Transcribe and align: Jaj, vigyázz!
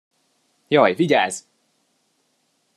Jaj, 0.71 0.95
vigyázz! 0.95 1.43